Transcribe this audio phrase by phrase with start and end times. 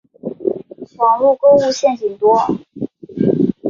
[0.97, 2.35] 网路购物陷阱多